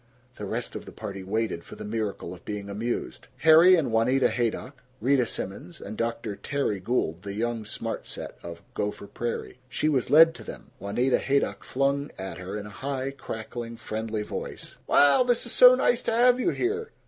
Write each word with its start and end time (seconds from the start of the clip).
The 0.37 0.45
rest 0.47 0.73
of 0.75 0.85
the 0.85 0.91
party 0.91 1.21
waited 1.21 1.63
for 1.63 1.75
the 1.75 1.85
miracle 1.85 2.33
of 2.33 2.43
being 2.43 2.69
amused. 2.71 3.27
Harry 3.41 3.75
and 3.75 3.91
Juanita 3.91 4.29
Haydock, 4.29 4.81
Rita 4.99 5.27
Simons 5.27 5.79
and 5.79 5.95
Dr. 5.95 6.35
Terry 6.35 6.79
Gould 6.79 7.21
the 7.21 7.35
young 7.35 7.65
smart 7.65 8.07
set 8.07 8.35
of 8.41 8.63
Gopher 8.73 9.05
Prairie. 9.05 9.59
She 9.69 9.89
was 9.89 10.09
led 10.09 10.33
to 10.33 10.43
them. 10.43 10.71
Juanita 10.79 11.19
Haydock 11.19 11.63
flung 11.63 12.09
at 12.17 12.39
her 12.39 12.57
in 12.57 12.65
a 12.65 12.71
high, 12.71 13.11
cackling, 13.11 13.77
friendly 13.77 14.23
voice: 14.23 14.77
"Well, 14.87 15.23
this 15.23 15.45
is 15.45 15.51
SO 15.51 15.75
nice 15.75 16.01
to 16.01 16.11
have 16.11 16.39
you 16.39 16.49
here. 16.49 16.89